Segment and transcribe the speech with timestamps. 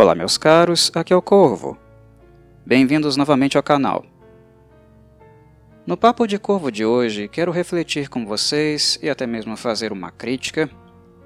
[0.00, 1.76] Olá, meus caros, aqui é o Corvo.
[2.64, 4.06] Bem-vindos novamente ao canal.
[5.84, 10.12] No Papo de Corvo de hoje, quero refletir com vocês e até mesmo fazer uma
[10.12, 10.70] crítica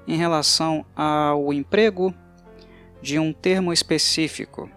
[0.07, 2.11] em relação ao emprego
[2.99, 4.67] de um termo específico,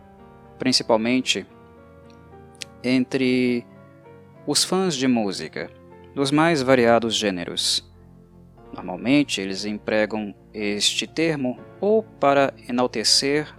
[0.58, 1.46] principalmente
[2.84, 3.64] entre
[4.46, 5.70] os fãs de música,
[6.14, 7.90] dos mais variados gêneros.
[8.74, 13.55] Normalmente, eles empregam este termo ou para enaltecer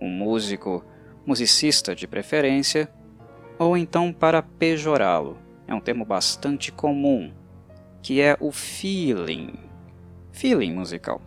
[0.00, 0.84] um músico,
[1.26, 2.90] musicista de preferência,
[3.58, 5.36] ou então para pejorá-lo.
[5.66, 7.32] É um termo bastante comum,
[8.02, 9.54] que é o feeling.
[10.32, 11.20] Feeling musical.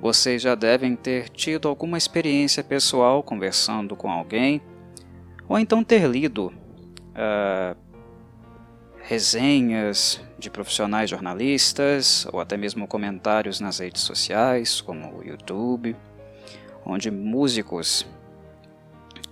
[0.00, 4.60] Vocês já devem ter tido alguma experiência pessoal conversando com alguém,
[5.48, 6.52] ou então ter lido
[7.12, 7.76] uh,
[9.02, 15.94] resenhas de profissionais jornalistas, ou até mesmo comentários nas redes sociais, como o YouTube
[16.84, 18.02] onde músicos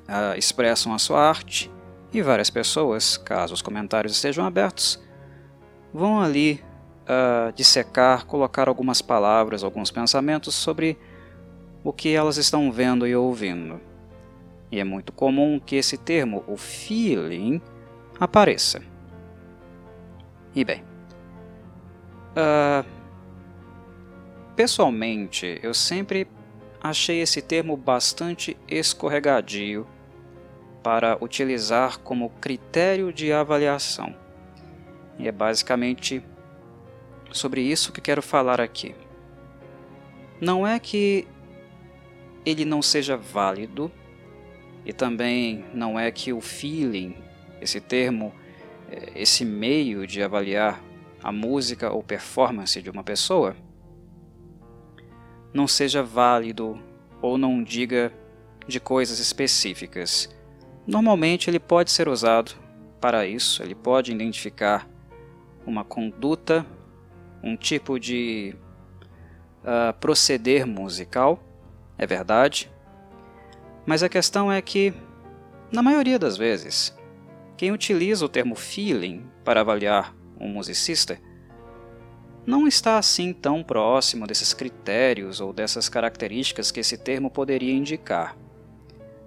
[0.08, 1.70] uh, expressam a sua arte
[2.12, 5.00] e várias pessoas, caso os comentários estejam abertos,
[5.92, 6.62] vão ali
[7.02, 10.98] uh, dissecar, colocar algumas palavras, alguns pensamentos sobre
[11.84, 13.80] o que elas estão vendo e ouvindo.
[14.70, 17.60] E é muito comum que esse termo, o feeling,
[18.18, 18.82] apareça.
[20.54, 20.84] E bem,
[22.32, 22.84] uh,
[24.54, 26.26] pessoalmente eu sempre
[26.80, 29.86] achei esse termo bastante escorregadio
[30.82, 34.14] para utilizar como critério de avaliação.
[35.18, 36.22] E é basicamente
[37.30, 38.94] sobre isso que quero falar aqui.
[40.40, 41.26] Não é que
[42.46, 43.92] ele não seja válido,
[44.84, 47.14] e também não é que o feeling,
[47.60, 48.32] esse termo,
[48.90, 50.82] eh, esse meio de avaliar
[51.22, 53.54] a música ou performance de uma pessoa,
[55.52, 56.78] não seja válido
[57.20, 58.12] ou não diga
[58.66, 60.28] de coisas específicas.
[60.86, 62.52] Normalmente ele pode ser usado
[63.00, 64.88] para isso, ele pode identificar
[65.66, 66.64] uma conduta,
[67.42, 68.54] um tipo de
[69.62, 71.42] uh, proceder musical,
[71.96, 72.70] é verdade,
[73.86, 74.92] mas a questão é que,
[75.72, 76.96] na maioria das vezes,
[77.56, 81.18] quem utiliza o termo feeling para avaliar um musicista
[82.50, 88.36] não está assim tão próximo desses critérios ou dessas características que esse termo poderia indicar.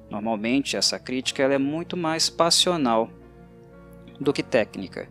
[0.09, 3.09] Normalmente, essa crítica é muito mais passional
[4.19, 5.09] do que técnica.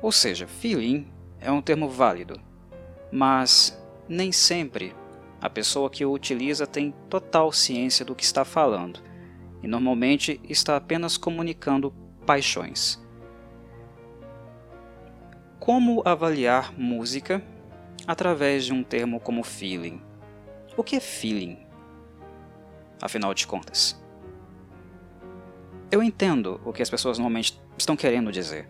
[0.00, 1.08] Ou seja, feeling
[1.40, 2.40] é um termo válido,
[3.10, 3.76] mas
[4.08, 4.94] nem sempre
[5.40, 9.00] a pessoa que o utiliza tem total ciência do que está falando
[9.60, 11.92] e normalmente está apenas comunicando
[12.24, 13.01] paixões.
[15.62, 17.40] Como avaliar música
[18.04, 20.02] através de um termo como feeling?
[20.76, 21.56] O que é feeling?
[23.00, 23.96] Afinal de contas.
[25.88, 28.66] Eu entendo o que as pessoas normalmente estão querendo dizer.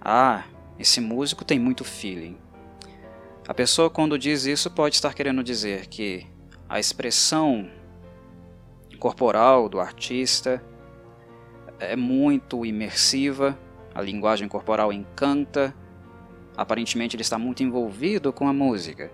[0.00, 0.42] Ah,
[0.80, 2.36] esse músico tem muito feeling.
[3.46, 6.26] A pessoa, quando diz isso, pode estar querendo dizer que
[6.68, 7.70] a expressão
[8.98, 10.60] corporal do artista
[11.78, 13.56] é muito imersiva,
[13.94, 15.72] a linguagem corporal encanta,
[16.56, 19.10] Aparentemente ele está muito envolvido com a música.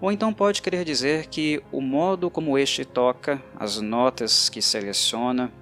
[0.00, 5.52] Ou então pode querer dizer que o modo como este toca, as notas que seleciona,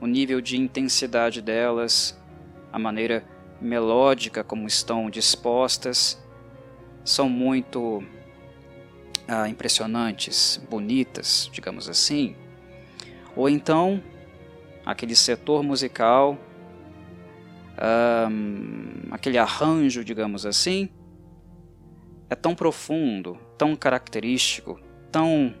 [0.00, 2.16] o nível de intensidade delas,
[2.72, 3.24] a maneira
[3.60, 6.18] melódica como estão dispostas,
[7.04, 8.02] são muito
[9.26, 12.36] ah, impressionantes, bonitas, digamos assim.
[13.34, 14.02] Ou então
[14.86, 16.38] aquele setor musical
[17.80, 20.88] um, aquele arranjo, digamos assim,
[22.28, 25.54] é tão profundo, tão característico, tão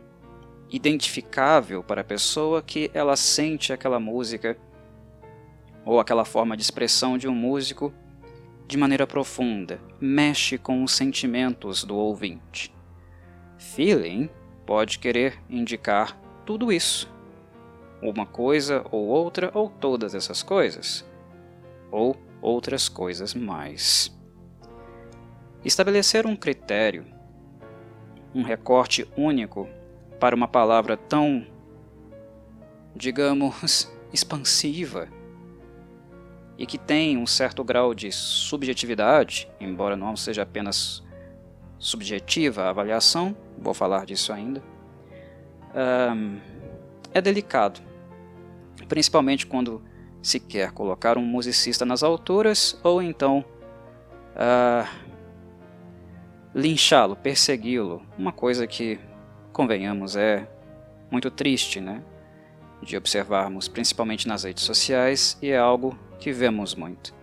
[0.70, 4.56] identificável para a pessoa que ela sente aquela música
[5.84, 7.92] ou aquela forma de expressão de um músico
[8.68, 12.72] de maneira profunda, mexe com os sentimentos do ouvinte.
[13.58, 14.30] Feeling
[14.64, 16.16] pode querer indicar
[16.46, 17.12] tudo isso,
[18.00, 21.09] uma coisa ou outra ou todas essas coisas
[21.90, 24.16] ou outras coisas mais.
[25.64, 27.04] Estabelecer um critério,
[28.34, 29.68] um recorte único
[30.18, 31.46] para uma palavra tão,
[32.94, 35.08] digamos, expansiva
[36.58, 41.02] e que tem um certo grau de subjetividade, embora não seja apenas
[41.78, 44.62] subjetiva a avaliação, vou falar disso ainda,
[47.14, 47.80] é delicado,
[48.88, 49.82] principalmente quando
[50.22, 53.44] se quer colocar um musicista nas alturas ou então
[54.34, 54.88] uh,
[56.54, 58.98] linchá-lo, persegui-lo, uma coisa que
[59.52, 60.48] convenhamos, é
[61.10, 62.02] muito triste, né?
[62.82, 67.14] De observarmos, principalmente nas redes sociais, e é algo que vemos muito.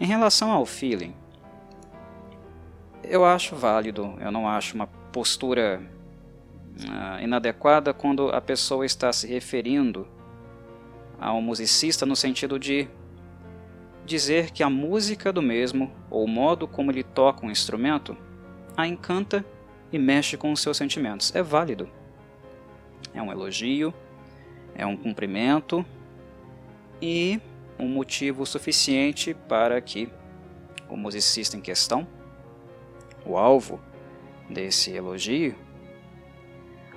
[0.00, 1.14] Em relação ao feeling,
[3.04, 5.82] eu acho válido, eu não acho uma postura
[6.80, 10.06] uh, inadequada quando a pessoa está se referindo
[11.22, 12.88] a um musicista no sentido de
[14.04, 18.16] dizer que a música do mesmo, ou o modo como ele toca um instrumento,
[18.76, 19.46] a encanta
[19.92, 21.32] e mexe com os seus sentimentos.
[21.32, 21.88] É válido.
[23.14, 23.94] É um elogio,
[24.74, 25.86] é um cumprimento
[27.00, 27.40] e
[27.78, 30.08] um motivo suficiente para que
[30.88, 32.04] o musicista em questão,
[33.24, 33.80] o alvo
[34.50, 35.54] desse elogio,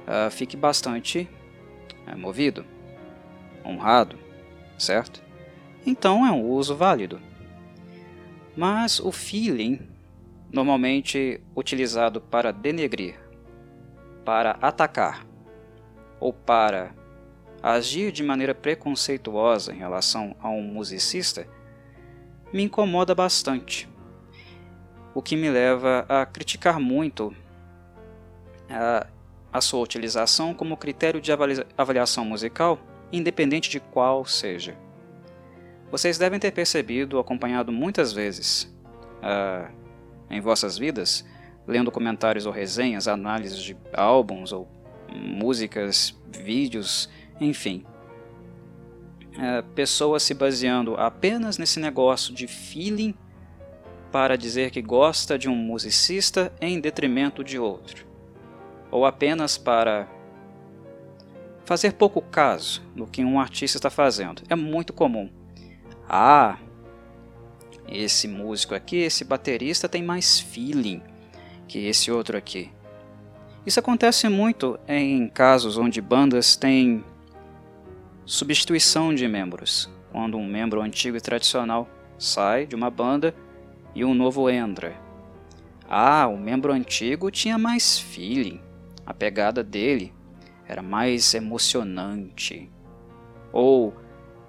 [0.08, 1.30] uh, fique bastante
[2.12, 2.66] uh, movido,
[3.66, 4.18] honrado,
[4.78, 5.22] certo?
[5.86, 7.22] Então é um uso válido.
[8.56, 9.88] Mas o feeling,
[10.52, 13.20] normalmente utilizado para denegrir,
[14.24, 15.26] para atacar
[16.20, 16.94] ou para
[17.62, 21.48] agir de maneira preconceituosa em relação a um musicista
[22.54, 23.90] me incomoda bastante,
[25.14, 27.36] o que me leva a criticar muito
[28.70, 29.08] a,
[29.52, 31.32] a sua utilização como critério de
[31.78, 32.80] avaliação musical,
[33.12, 34.78] independente de qual seja.
[35.92, 38.74] Vocês devem ter percebido, acompanhado muitas vezes
[39.22, 39.72] uh,
[40.30, 41.26] em vossas vidas,
[41.68, 44.68] lendo comentários ou resenhas, análises de álbuns ou
[45.14, 47.10] músicas, vídeos
[47.40, 47.86] enfim,
[49.38, 53.14] é, pessoas se baseando apenas nesse negócio de feeling
[54.12, 58.06] para dizer que gosta de um musicista em detrimento de outro,
[58.90, 60.08] ou apenas para
[61.66, 64.44] fazer pouco caso do que um artista está fazendo.
[64.50, 65.30] É muito comum.
[66.08, 66.58] Ah,
[67.88, 71.02] esse músico aqui, esse baterista tem mais feeling
[71.68, 72.72] que esse outro aqui.
[73.66, 77.04] Isso acontece muito em casos onde bandas têm
[78.24, 83.36] substituição de membros, quando um membro antigo e tradicional sai de uma banda
[83.96, 84.96] e um novo entra.
[85.90, 88.62] Ah, o membro antigo tinha mais feeling,
[89.06, 90.14] a pegada dele
[90.68, 92.70] era mais emocionante.
[93.52, 93.94] Ou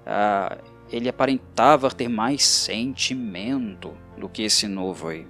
[0.05, 0.57] ah,
[0.91, 5.27] ele aparentava ter mais sentimento do que esse novo aí.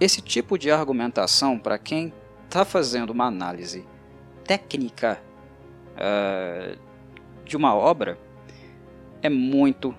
[0.00, 2.12] Esse tipo de argumentação, para quem
[2.44, 3.86] está fazendo uma análise
[4.44, 5.22] técnica
[5.94, 6.76] uh,
[7.44, 8.18] de uma obra
[9.22, 9.94] é muito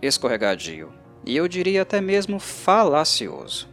[0.00, 0.92] escorregadio
[1.26, 3.68] e eu diria até mesmo falacioso.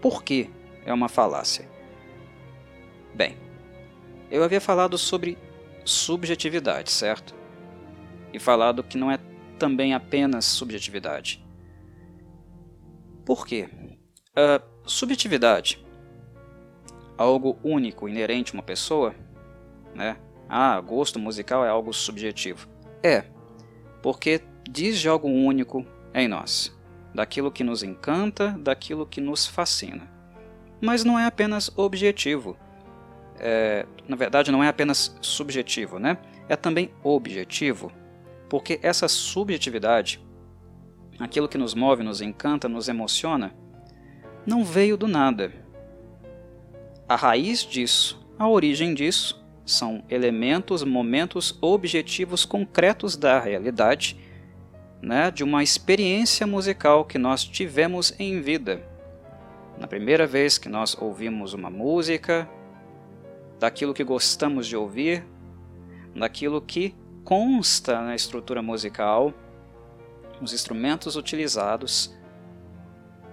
[0.00, 0.50] Por que
[0.84, 1.71] é uma falácia?
[3.14, 3.36] Bem,
[4.30, 5.38] eu havia falado sobre
[5.84, 7.34] subjetividade, certo?
[8.32, 9.18] E falado que não é
[9.58, 11.44] também apenas subjetividade.
[13.24, 13.68] Por quê?
[14.30, 15.84] Uh, subjetividade
[17.22, 19.14] algo único, inerente a uma pessoa,
[19.94, 20.16] né?
[20.48, 22.68] Ah, gosto musical é algo subjetivo.
[23.02, 23.24] É,
[24.02, 26.76] porque diz de algo único em nós,
[27.14, 30.10] daquilo que nos encanta, daquilo que nos fascina.
[30.80, 32.56] Mas não é apenas objetivo.
[33.42, 36.16] É, na verdade, não é apenas subjetivo, né?
[36.48, 37.90] É também objetivo,
[38.48, 40.24] porque essa subjetividade,
[41.18, 43.52] aquilo que nos move, nos encanta, nos emociona,
[44.46, 45.52] não veio do nada
[47.12, 54.18] a raiz disso, a origem disso, são elementos, momentos, objetivos concretos da realidade,
[55.02, 58.82] né, de uma experiência musical que nós tivemos em vida.
[59.78, 62.48] Na primeira vez que nós ouvimos uma música,
[63.62, 65.24] daquilo que gostamos de ouvir,
[66.16, 69.32] daquilo que consta na estrutura musical,
[70.40, 72.12] os instrumentos utilizados,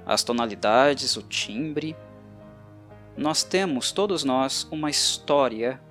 [0.06, 1.98] as tonalidades, o timbre,
[3.18, 5.82] nós temos, todos nós, uma história,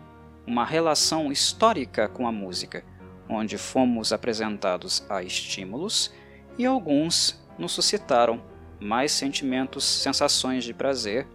[0.46, 2.84] uma relação histórica com a música,
[3.28, 6.14] onde fomos apresentados a estímulos
[6.56, 8.40] e alguns nos suscitaram
[8.78, 11.26] mais sentimentos, sensações de prazer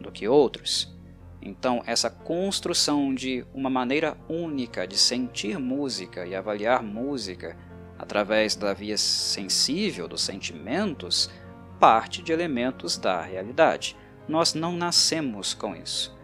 [0.00, 0.97] do que outros.
[1.40, 7.56] Então, essa construção de uma maneira única de sentir música e avaliar música
[7.98, 11.30] através da via sensível dos sentimentos
[11.78, 13.96] parte de elementos da realidade
[14.28, 16.16] nós não nascemos com isso.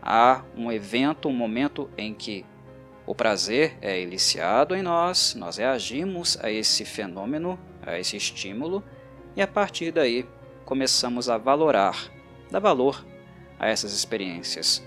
[0.00, 2.46] Há um evento, um momento em que
[3.04, 8.82] o prazer é eliciado em nós, nós reagimos a esse fenômeno, a esse estímulo,
[9.34, 10.24] e a partir daí
[10.64, 12.10] começamos a valorar,
[12.50, 13.04] dar valor
[13.58, 14.82] a essas experiências.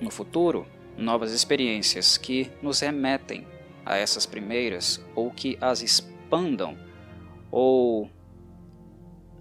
[0.00, 3.46] No futuro, novas experiências que nos remetem
[3.84, 6.76] a essas primeiras ou que as expandam
[7.50, 8.10] ou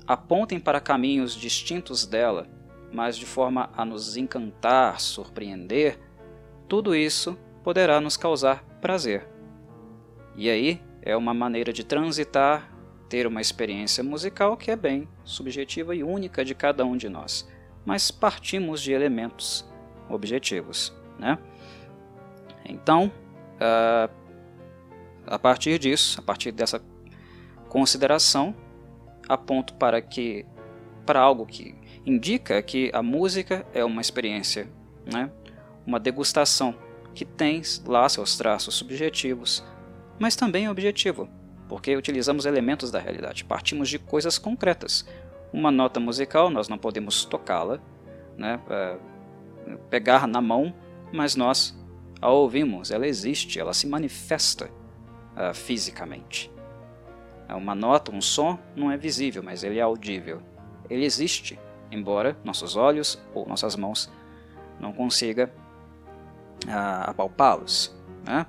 [0.07, 2.47] apontem para caminhos distintos dela,
[2.91, 5.99] mas de forma a nos encantar, surpreender,
[6.67, 9.27] tudo isso poderá nos causar prazer.
[10.35, 12.71] E aí é uma maneira de transitar,
[13.09, 17.47] ter uma experiência musical que é bem subjetiva e única de cada um de nós,
[17.87, 19.65] mas partimos de elementos
[20.09, 20.93] objetivos.
[21.17, 21.37] Né?
[22.65, 23.09] Então,
[23.55, 24.13] uh,
[25.25, 26.83] a partir disso, a partir dessa
[27.69, 28.53] consideração,
[29.29, 30.45] aponto para que
[31.05, 31.73] para algo que
[32.05, 34.67] indica que a música é uma experiência,
[35.09, 35.31] né?
[35.85, 36.75] uma degustação
[37.15, 39.63] que tem lá seus traços subjetivos,
[40.19, 41.29] mas também é objetivo,
[41.69, 45.07] porque utilizamos elementos da realidade, partimos de coisas concretas.
[45.57, 47.79] Uma nota musical, nós não podemos tocá-la,
[48.37, 48.59] né?
[48.69, 48.95] É,
[49.89, 50.71] pegar na mão,
[51.11, 51.75] mas nós
[52.21, 54.69] a ouvimos, ela existe, ela se manifesta
[55.35, 56.51] uh, fisicamente.
[57.49, 60.43] É uma nota, um som, não é visível, mas ele é audível.
[60.91, 61.59] Ele existe,
[61.91, 64.11] embora nossos olhos ou nossas mãos
[64.79, 65.51] não consiga
[66.65, 67.97] uh, apalpá-los.
[68.23, 68.45] Né?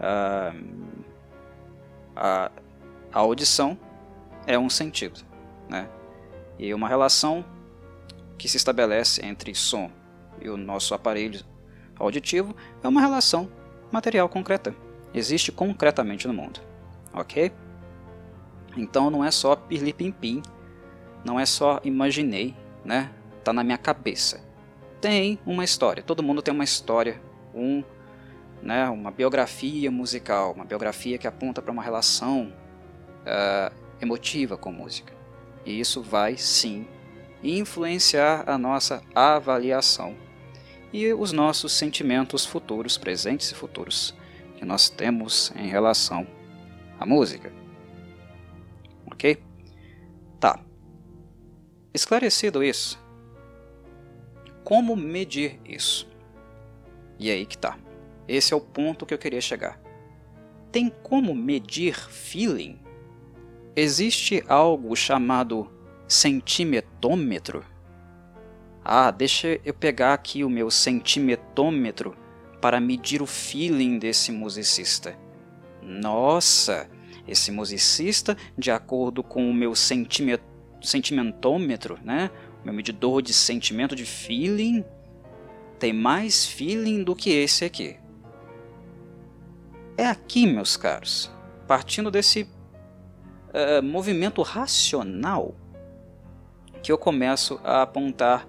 [0.00, 1.02] Uh,
[2.16, 2.50] a,
[3.12, 3.78] a audição
[4.46, 5.20] é um sentido,
[5.68, 5.86] né?
[6.62, 7.44] E uma relação
[8.38, 9.90] que se estabelece entre som
[10.40, 11.44] e o nosso aparelho
[11.98, 12.54] auditivo
[12.84, 13.50] é uma relação
[13.90, 14.72] material concreta,
[15.12, 16.60] existe concretamente no mundo,
[17.12, 17.50] ok?
[18.76, 20.40] Então não é só pirlipimpim,
[21.24, 22.54] não é só imaginei,
[22.84, 23.10] né?
[23.42, 24.40] Tá na minha cabeça.
[25.00, 27.20] Tem uma história, todo mundo tem uma história,
[27.52, 27.82] um,
[28.62, 32.52] né, uma biografia musical, uma biografia que aponta para uma relação
[33.26, 35.21] uh, emotiva com música.
[35.64, 36.86] E isso vai sim
[37.42, 40.16] influenciar a nossa avaliação
[40.92, 44.14] e os nossos sentimentos futuros, presentes e futuros,
[44.56, 46.26] que nós temos em relação
[47.00, 47.62] à música
[49.22, 49.42] ok?
[50.40, 50.58] Tá.
[51.94, 52.98] Esclarecido isso,
[54.64, 56.08] como medir isso?
[57.18, 57.78] E aí que tá.
[58.26, 59.80] Esse é o ponto que eu queria chegar.
[60.72, 62.80] Tem como medir feeling?
[63.74, 65.66] Existe algo chamado
[66.06, 67.64] sentimetômetro?
[68.84, 72.14] Ah, deixa eu pegar aqui o meu sentimetômetro
[72.60, 75.18] para medir o feeling desse musicista.
[75.82, 76.86] Nossa,
[77.26, 82.30] esse musicista, de acordo com o meu sentimentômetro, né?
[82.62, 84.84] Meu medidor de sentimento, de feeling,
[85.78, 87.96] tem mais feeling do que esse aqui.
[89.96, 91.32] É aqui, meus caros,
[91.66, 92.46] partindo desse
[93.52, 95.54] uh, movimento racional,
[96.82, 98.48] que eu começo a apontar,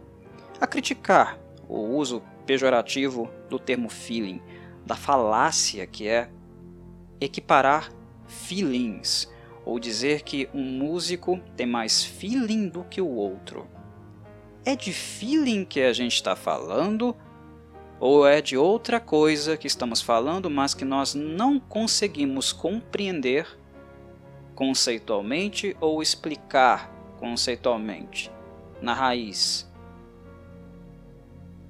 [0.59, 4.41] a criticar o uso pejorativo do termo feeling,
[4.85, 6.29] da falácia que é
[7.21, 7.91] equiparar
[8.27, 9.31] feelings,
[9.65, 13.67] ou dizer que um músico tem mais feeling do que o outro.
[14.65, 17.15] É de feeling que a gente está falando
[17.99, 23.47] ou é de outra coisa que estamos falando, mas que nós não conseguimos compreender
[24.55, 28.31] conceitualmente ou explicar conceitualmente
[28.81, 29.69] na raiz?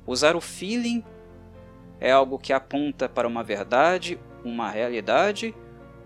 [0.05, 1.03] Usar o feeling
[1.99, 5.55] é algo que aponta para uma verdade, uma realidade,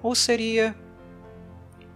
[0.04, 0.76] ou seria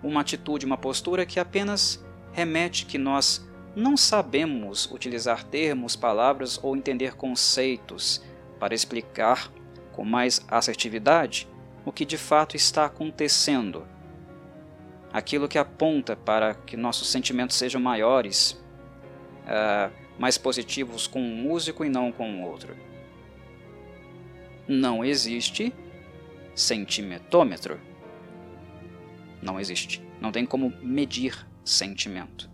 [0.04, 6.76] uma atitude, uma postura que apenas remete que nós não sabemos utilizar termos, palavras ou
[6.76, 8.22] entender conceitos
[8.60, 9.52] para explicar
[9.92, 11.48] com mais assertividade
[11.86, 13.88] o que de fato está acontecendo.
[15.12, 18.52] Aquilo que aponta para que nossos sentimentos sejam maiores,
[19.44, 22.76] uh, mais positivos com um músico e não com o outro.
[24.68, 25.74] Não existe
[26.56, 27.80] sentimentômetro.
[29.42, 30.02] Não existe.
[30.20, 32.50] Não tem como medir sentimento.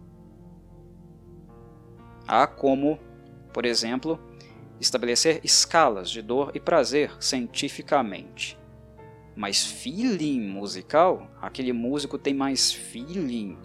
[2.27, 2.99] Há como,
[3.53, 4.19] por exemplo,
[4.79, 8.56] estabelecer escalas de dor e prazer cientificamente.
[9.37, 13.55] Mas feeling musical, aquele músico tem mais feeling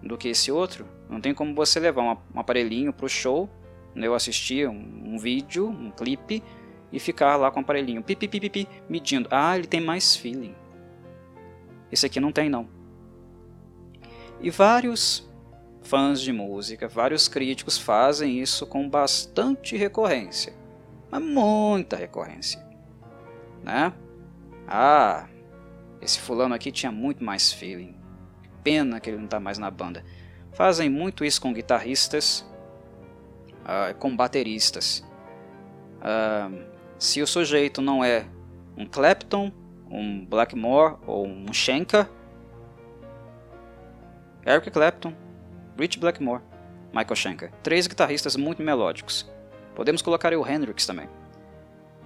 [0.00, 0.86] do que esse outro.
[1.10, 3.50] Não tem como você levar um aparelhinho para o show,
[3.96, 6.40] né, eu assistir um, um, vídeo, um clipe,
[6.92, 9.28] e ficar lá com o aparelhinho, pi, pi, pi, pi, medindo.
[9.32, 10.54] Ah, ele tem mais feeling.
[11.90, 12.68] Esse aqui não tem não.
[14.40, 15.28] E vários
[15.82, 20.52] fãs de música, vários críticos fazem isso com bastante recorrência.
[21.10, 22.64] Mas muita recorrência.
[23.64, 23.92] Né?
[24.74, 25.26] Ah,
[26.00, 27.94] esse fulano aqui tinha muito mais feeling.
[28.64, 30.02] Pena que ele não está mais na banda.
[30.54, 32.40] Fazem muito isso com guitarristas,
[33.64, 35.04] uh, com bateristas.
[35.98, 36.64] Uh,
[36.98, 38.24] se o sujeito não é
[38.74, 39.52] um Clapton,
[39.90, 42.08] um Blackmore ou um Schenker,
[44.46, 45.14] Eric Clapton
[45.78, 46.42] Rich Blackmore,
[46.94, 47.52] Michael Schenker.
[47.62, 49.30] Três guitarristas muito melódicos.
[49.74, 51.08] Podemos colocar o Hendrix também.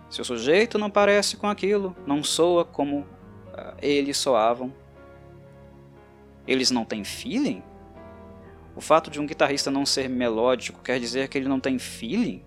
[0.08, 4.72] Se o sujeito não parece com aquilo, não soa como uh, eles soavam,
[6.46, 7.62] eles não têm feeling?
[8.76, 12.44] O fato de um guitarrista não ser melódico quer dizer que ele não tem feeling?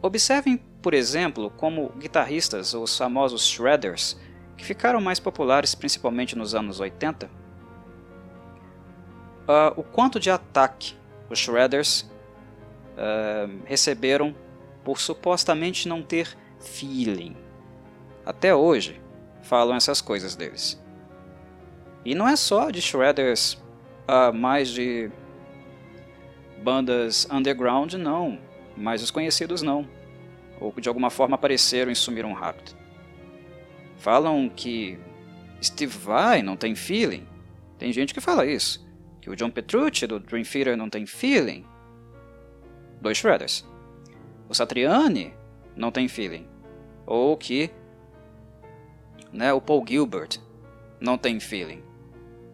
[0.00, 4.18] Observem, por exemplo, como guitarristas, os famosos shredders,
[4.56, 7.30] que ficaram mais populares principalmente nos anos 80, uh,
[9.48, 10.94] ah, o quanto de ataque
[11.28, 12.10] os shredders
[12.96, 14.34] uh, receberam
[14.84, 17.36] por supostamente não ter feeling.
[18.24, 19.00] Até hoje
[19.42, 20.82] falam essas coisas deles.
[22.04, 23.54] E não é só de shredders
[24.08, 25.10] uh, mais de
[26.62, 28.38] bandas underground, não
[28.80, 29.86] mas os conhecidos não,
[30.58, 32.74] ou que de alguma forma apareceram e sumiram rápido.
[33.98, 34.98] Falam que
[35.62, 37.26] Steve Vai não tem feeling.
[37.78, 38.88] Tem gente que fala isso.
[39.20, 41.66] Que o John Petrucci do Dream Theater não tem feeling.
[43.00, 43.68] Dois Shredders.
[44.50, 45.32] O Satriani
[45.74, 46.46] não tem feeling.
[47.06, 47.70] Ou que
[49.32, 50.38] né, o Paul Gilbert
[51.00, 51.82] não tem feeling.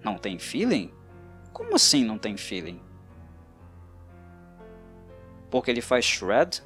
[0.05, 0.93] Não tem feeling?
[1.53, 2.81] Como assim não tem feeling?
[5.51, 6.63] porque ele faz shred,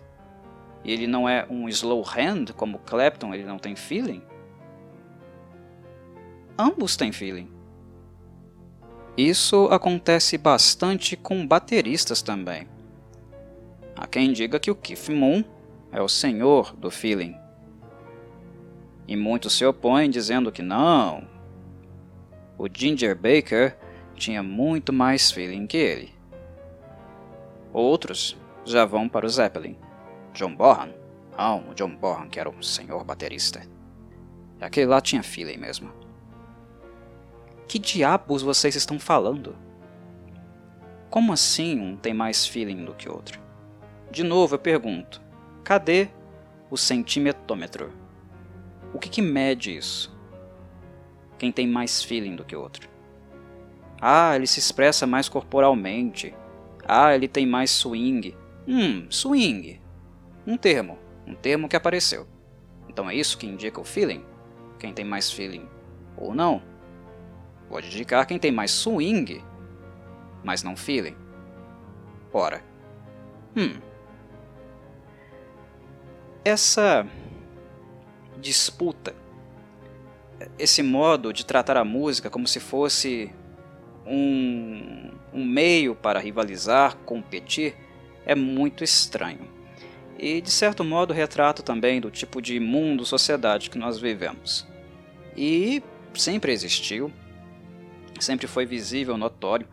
[0.82, 4.22] e ele não é um slow hand como Clapton, ele não tem feeling.
[6.58, 7.50] Ambos têm feeling.
[9.16, 12.66] Isso acontece bastante com bateristas também.
[13.96, 15.44] Há quem diga que o Keith Moon
[15.92, 17.36] é o senhor do feeling.
[19.06, 21.26] E muitos se opõem dizendo que não.
[22.56, 23.76] O Ginger Baker
[24.14, 26.14] tinha muito mais feeling que ele.
[27.72, 29.76] Outros já vão para o Zeppelin.
[30.32, 30.94] John Bonham?
[31.36, 33.62] Não, o John Bonham, que era um senhor baterista.
[34.60, 35.90] Aquele lá tinha feeling mesmo.
[37.66, 39.56] Que diabos vocês estão falando?
[41.08, 43.40] Como assim um tem mais feeling do que outro?
[44.10, 45.22] De novo eu pergunto:
[45.62, 46.08] cadê
[46.70, 47.92] o centimetômetro?
[48.92, 50.14] O que, que mede isso?
[51.38, 52.88] Quem tem mais feeling do que o outro?
[54.00, 56.34] Ah, ele se expressa mais corporalmente.
[56.86, 58.36] Ah, ele tem mais swing.
[58.66, 59.80] Hum, swing.
[60.46, 60.98] Um termo.
[61.26, 62.26] Um termo que apareceu.
[62.88, 64.24] Então é isso que indica o feeling?
[64.78, 65.68] Quem tem mais feeling
[66.16, 66.62] ou não?
[67.68, 69.44] Pode indicar quem tem mais swing,
[70.42, 71.16] mas não feeling.
[72.32, 72.62] Ora.
[73.56, 73.89] Hum.
[76.44, 77.06] Essa
[78.40, 79.14] disputa,
[80.58, 83.30] esse modo de tratar a música como se fosse
[84.06, 87.76] um, um meio para rivalizar, competir,
[88.24, 89.48] é muito estranho.
[90.18, 94.66] E de certo modo retrato também do tipo de mundo, sociedade que nós vivemos.
[95.36, 95.82] E
[96.14, 97.12] sempre existiu,
[98.18, 99.68] sempre foi visível, notório,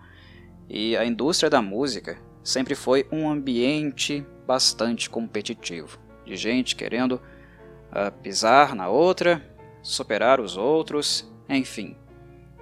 [0.70, 8.12] e a indústria da música sempre foi um ambiente bastante competitivo, de gente querendo uh,
[8.22, 9.42] pisar na outra,
[9.82, 11.96] superar os outros, enfim,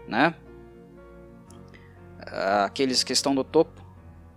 [0.08, 0.36] né?
[2.19, 3.84] Uh, aqueles que estão no topo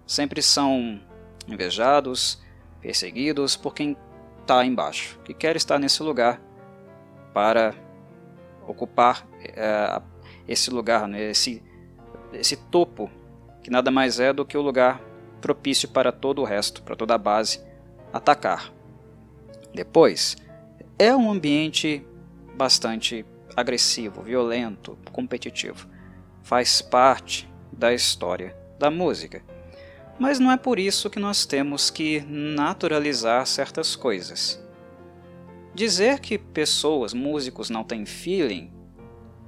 [0.06, 1.00] sempre são
[1.46, 2.42] invejados,
[2.80, 3.96] perseguidos por quem
[4.40, 6.40] está embaixo, que quer estar nesse lugar
[7.34, 7.74] para
[8.66, 10.00] ocupar é,
[10.46, 11.62] esse lugar, né, esse,
[12.32, 13.10] esse topo,
[13.62, 15.00] que nada mais é do que o lugar
[15.40, 17.60] propício para todo o resto, para toda a base
[18.12, 18.72] atacar.
[19.74, 20.36] Depois,
[20.98, 22.04] é um ambiente
[22.56, 23.24] bastante
[23.56, 25.88] agressivo, violento, competitivo.
[26.42, 29.42] Faz parte da história da música.
[30.18, 34.60] Mas não é por isso que nós temos que naturalizar certas coisas.
[35.74, 38.72] Dizer que pessoas, músicos, não têm feeling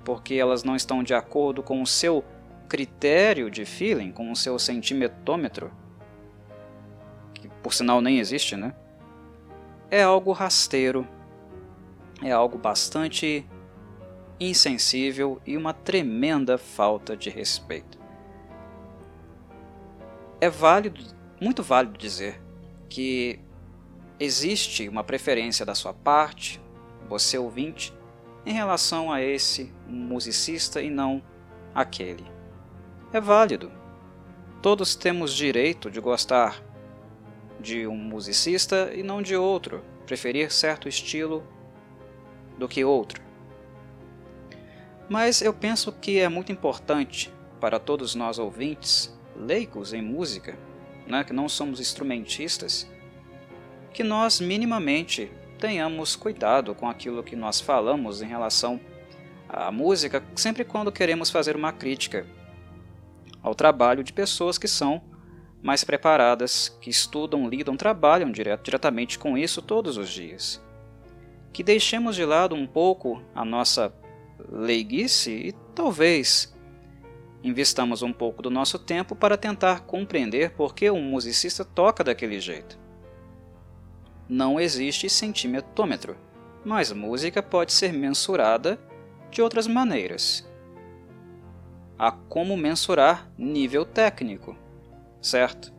[0.04, 2.24] porque elas não estão de acordo com o seu
[2.68, 5.72] critério de feeling, com o seu sentimetômetro,
[7.34, 8.74] que por sinal nem existe, né?
[9.90, 11.06] É algo rasteiro,
[12.22, 13.44] é algo bastante
[14.38, 18.00] insensível e uma tremenda falta de respeito
[20.40, 21.04] é válido,
[21.40, 22.40] muito válido dizer
[22.88, 23.38] que
[24.18, 26.60] existe uma preferência da sua parte,
[27.08, 27.92] você ouvinte,
[28.46, 31.22] em relação a esse musicista e não
[31.74, 32.24] aquele.
[33.12, 33.70] É válido.
[34.62, 36.62] Todos temos direito de gostar
[37.60, 41.44] de um musicista e não de outro, preferir certo estilo
[42.58, 43.22] do que outro.
[45.08, 50.56] Mas eu penso que é muito importante para todos nós ouvintes leigos em música,
[51.06, 52.88] né, que não somos instrumentistas,
[53.92, 58.80] que nós minimamente tenhamos cuidado com aquilo que nós falamos em relação
[59.48, 62.26] à música, sempre quando queremos fazer uma crítica
[63.42, 65.02] ao trabalho de pessoas que são
[65.62, 70.62] mais preparadas, que estudam, lidam, trabalham direto, diretamente com isso todos os dias.
[71.52, 73.92] Que deixemos de lado um pouco a nossa
[74.50, 76.54] leiguice e talvez
[77.42, 82.40] investamos um pouco do nosso tempo para tentar compreender por que um musicista toca daquele
[82.40, 82.78] jeito.
[84.28, 86.16] Não existe centimetômetro,
[86.64, 88.78] mas música pode ser mensurada
[89.30, 90.48] de outras maneiras.
[91.98, 94.56] Há como mensurar nível técnico,
[95.20, 95.72] certo?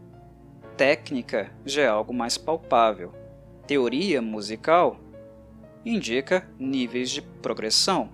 [0.77, 3.13] Técnica já é algo mais palpável.
[3.67, 4.99] Teoria musical
[5.85, 8.09] indica níveis de progressão.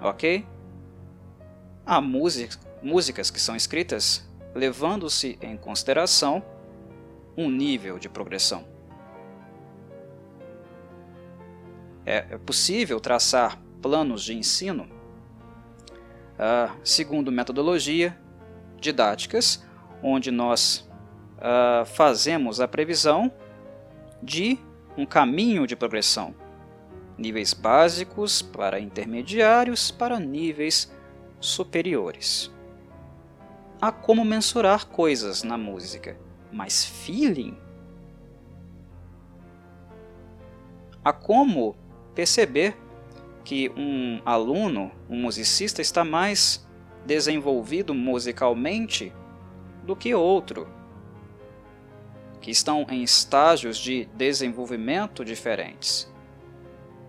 [0.00, 0.46] Ok?
[1.84, 6.42] Há músicas que são escritas levando-se em consideração
[7.36, 8.64] um nível de progressão.
[12.04, 14.88] É, é possível traçar planos de ensino
[16.34, 18.18] uh, segundo metodologia
[18.80, 19.64] didáticas,
[20.02, 20.88] onde nós
[21.38, 23.32] uh, fazemos a previsão
[24.22, 24.58] de
[24.96, 26.34] um caminho de progressão.
[27.16, 30.92] Níveis básicos para intermediários para níveis
[31.40, 32.52] superiores.
[33.80, 36.16] Há como mensurar coisas na música,
[36.52, 37.56] mas feeling?
[41.04, 41.76] Há como
[42.14, 42.76] perceber
[43.44, 46.67] que um aluno, um musicista, está mais
[47.08, 49.10] desenvolvido musicalmente
[49.82, 50.68] do que outro,
[52.38, 56.12] que estão em estágios de desenvolvimento diferentes.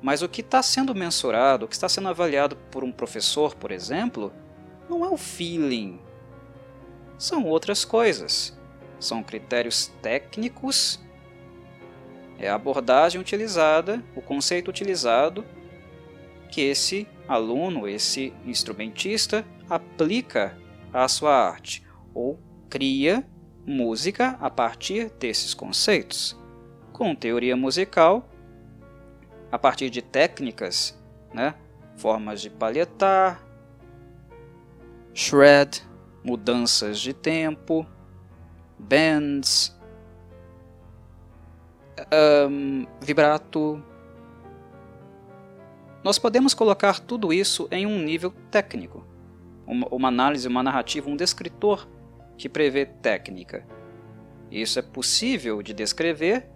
[0.01, 3.71] Mas o que está sendo mensurado, o que está sendo avaliado por um professor, por
[3.71, 4.31] exemplo,
[4.89, 5.99] não é o feeling.
[7.17, 8.57] São outras coisas.
[9.01, 10.99] São critérios técnicos,
[12.37, 15.45] é a abordagem utilizada, o conceito utilizado
[16.49, 20.57] que esse aluno, esse instrumentista, aplica
[20.91, 23.25] à sua arte ou cria
[23.65, 26.37] música a partir desses conceitos.
[26.91, 28.27] Com teoria musical,
[29.51, 30.97] a partir de técnicas,
[31.33, 31.55] né?
[31.95, 33.43] formas de palhetar,
[35.13, 35.81] shred,
[36.23, 37.85] mudanças de tempo,
[38.77, 39.77] bends,
[42.49, 43.83] um, vibrato.
[46.03, 49.05] Nós podemos colocar tudo isso em um nível técnico,
[49.69, 51.87] uma, uma análise, uma narrativa, um descritor
[52.37, 53.65] que prevê técnica.
[54.51, 56.47] Isso é possível de descrever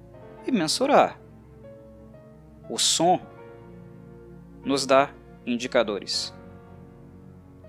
[0.47, 1.19] e mensurar.
[2.67, 3.21] O som
[4.65, 5.11] nos dá
[5.45, 6.33] indicadores.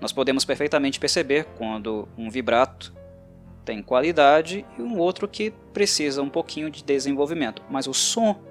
[0.01, 2.93] Nós podemos perfeitamente perceber quando um vibrato
[3.63, 7.61] tem qualidade e um outro que precisa um pouquinho de desenvolvimento.
[7.69, 8.41] Mas o som,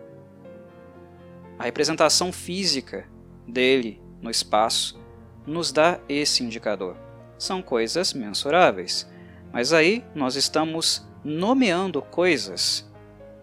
[1.58, 3.08] a representação física
[3.46, 5.03] dele no espaço,
[5.46, 6.96] nos dá esse indicador.
[7.38, 9.08] São coisas mensuráveis.
[9.52, 12.90] Mas aí nós estamos nomeando coisas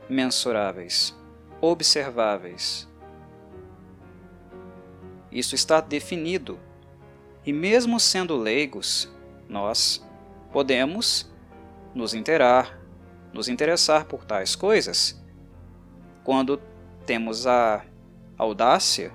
[0.10, 1.16] mensuráveis,
[1.62, 2.88] observáveis.
[5.32, 6.60] Isso está definido.
[7.46, 9.10] E mesmo sendo leigos,
[9.48, 10.06] nós
[10.52, 11.32] podemos
[11.96, 12.80] nos interar,
[13.34, 15.22] nos interessar por tais coisas
[16.24, 16.62] quando
[17.06, 17.84] temos a
[18.38, 19.12] audácia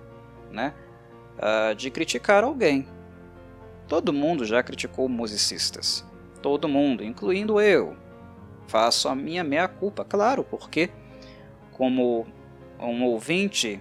[0.51, 0.75] né,
[1.77, 2.87] de criticar alguém.
[3.88, 6.05] Todo mundo já criticou musicistas.
[6.42, 7.96] Todo mundo, incluindo eu.
[8.66, 10.90] Faço a minha meia-culpa, claro, porque,
[11.72, 12.27] como
[12.79, 13.81] um ouvinte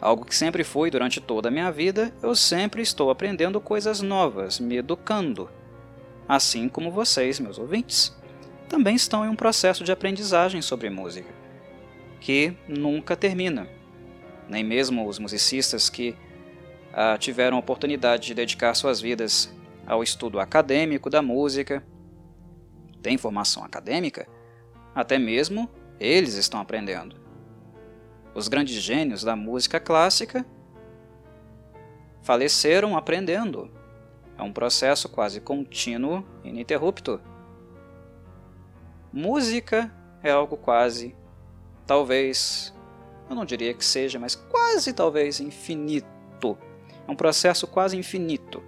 [0.00, 4.58] algo que sempre fui durante toda a minha vida, eu sempre estou aprendendo coisas novas,
[4.58, 5.48] me educando.
[6.28, 8.12] Assim como vocês, meus ouvintes,
[8.68, 11.32] também estão em um processo de aprendizagem sobre música,
[12.20, 13.68] que nunca termina.
[14.52, 16.14] Nem mesmo os musicistas que
[16.92, 19.50] ah, tiveram a oportunidade de dedicar suas vidas
[19.86, 21.82] ao estudo acadêmico da música,
[23.00, 24.28] têm formação acadêmica,
[24.94, 27.22] até mesmo eles estão aprendendo
[28.34, 30.44] os grandes gênios da música clássica
[32.22, 33.70] faleceram aprendendo.
[34.38, 37.20] É um processo quase contínuo ininterrupto.
[39.12, 41.14] Música é algo quase,
[41.86, 42.74] talvez,
[43.32, 46.58] eu não diria que seja, mas quase talvez infinito.
[47.06, 48.62] É um processo quase infinito.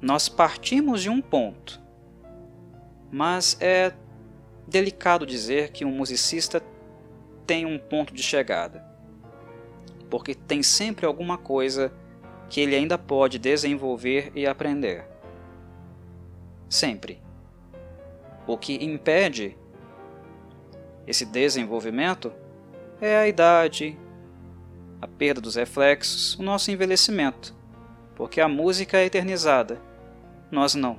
[0.00, 1.80] Nós partimos de um ponto,
[3.10, 3.94] mas é
[4.66, 6.60] delicado dizer que um musicista
[7.46, 8.84] tem um ponto de chegada.
[10.10, 11.92] Porque tem sempre alguma coisa
[12.50, 15.06] que ele ainda pode desenvolver e aprender.
[16.68, 17.22] Sempre.
[18.46, 19.56] O que impede
[21.06, 22.32] esse desenvolvimento
[23.00, 23.98] é a idade,
[25.00, 27.54] a perda dos reflexos, o nosso envelhecimento.
[28.14, 29.80] porque a música é eternizada.
[30.50, 30.98] Nós não.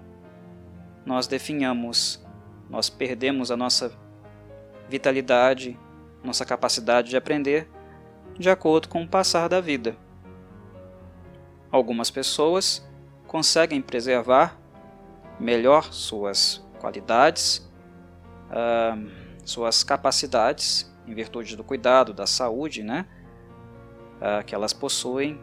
[1.06, 2.22] Nós definhamos,
[2.70, 3.94] nós perdemos a nossa
[4.90, 5.80] vitalidade,
[6.24, 7.70] nossa capacidade de aprender
[8.38, 9.96] de acordo com o passar da vida.
[11.72, 12.86] Algumas pessoas
[13.28, 14.60] conseguem preservar
[15.40, 17.70] melhor suas qualidades,
[18.50, 23.06] uh, suas capacidades, em virtude do cuidado, da saúde, né?
[24.20, 25.40] Uh, que elas possuem,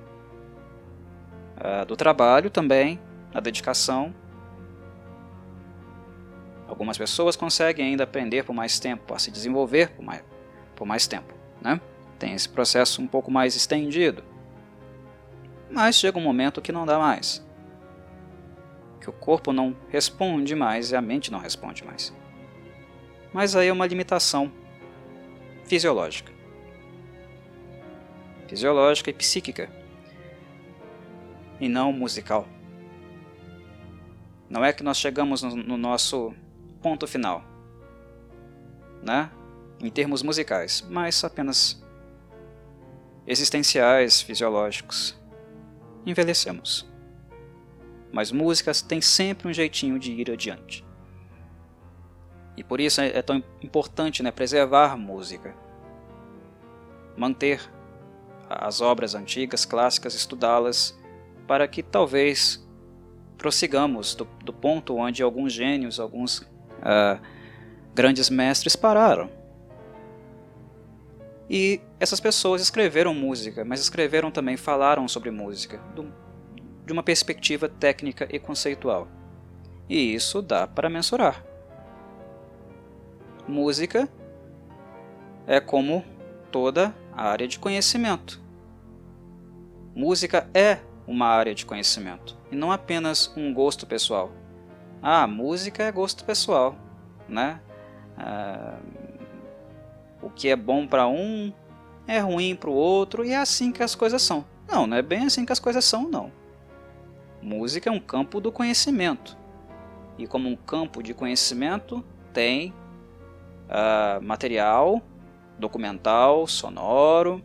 [1.58, 3.00] uh, do trabalho também,
[3.34, 4.14] a dedicação.
[6.66, 10.24] Algumas pessoas conseguem ainda aprender por mais tempo, a se desenvolver por mais,
[10.74, 11.80] por mais tempo, né?
[12.18, 14.22] Tem esse processo um pouco mais estendido.
[15.70, 17.44] Mas chega um momento que não dá mais.
[19.00, 22.14] Que o corpo não responde mais e a mente não responde mais.
[23.32, 24.52] Mas aí é uma limitação
[25.64, 26.32] fisiológica.
[28.48, 29.70] Fisiológica e psíquica.
[31.60, 32.48] E não musical.
[34.48, 36.34] Não é que nós chegamos no, no nosso
[36.82, 37.44] ponto final,
[39.02, 39.30] né?
[39.80, 41.82] em termos musicais, mas apenas
[43.26, 45.18] existenciais, fisiológicos.
[46.04, 46.88] Envelhecemos.
[48.12, 50.84] Mas músicas têm sempre um jeitinho de ir adiante.
[52.60, 55.54] E por isso é, é tão importante né, preservar música.
[57.16, 57.58] Manter
[58.50, 60.94] as obras antigas, clássicas, estudá-las,
[61.46, 62.62] para que talvez
[63.38, 67.18] prossigamos do, do, ponto onde alguns gênios, alguns uh,
[67.94, 69.30] grandes mestres pararam.
[71.48, 76.12] E essas pessoas escreveram música, mas escreveram também, falaram sobre música, do,
[76.84, 79.08] de uma perspectiva técnica e conceitual.
[79.88, 81.49] E isso dá para mensurar.
[83.50, 84.08] Música
[85.44, 86.04] é como
[86.52, 88.40] toda área de conhecimento.
[89.92, 94.30] Música é uma área de conhecimento e não apenas um gosto pessoal.
[95.02, 96.76] Ah, música é gosto pessoal,
[97.28, 97.60] né?
[98.16, 98.78] Ah,
[100.22, 101.52] o que é bom para um
[102.06, 104.44] é ruim para o outro e é assim que as coisas são.
[104.70, 106.30] Não, não é bem assim que as coisas são, não.
[107.42, 109.36] Música é um campo do conhecimento.
[110.16, 112.72] E como um campo de conhecimento, tem
[113.70, 115.02] uh, material
[115.58, 117.42] documental, sonoro,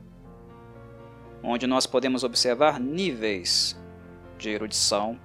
[1.44, 3.78] onde nós podemos observar níveis
[4.38, 5.20] de erudição,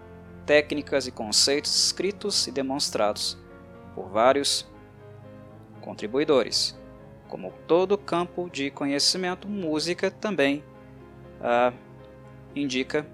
[0.44, 3.38] técnicas e conceitos escritos e demonstrados
[3.94, 4.68] por vários
[5.80, 6.78] contribuidores.
[7.28, 10.64] Como todo campo de conhecimento, música também
[11.40, 11.72] ah,
[12.54, 13.06] indica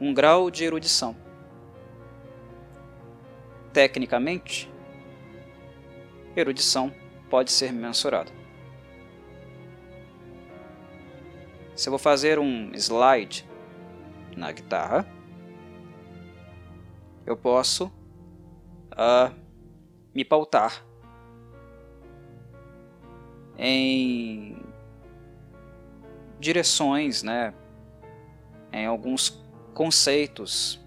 [0.00, 1.14] um grau de erudição.
[3.72, 4.72] Tecnicamente,
[6.36, 6.92] erudição
[7.28, 8.30] pode ser mensurada.
[11.74, 13.48] Se eu vou fazer um slide
[14.36, 15.06] na guitarra,
[17.24, 17.86] eu posso
[18.92, 19.34] uh,
[20.14, 20.84] me pautar
[23.56, 24.56] em
[26.38, 27.54] direções, né,
[28.72, 29.42] em alguns
[29.74, 30.80] conceitos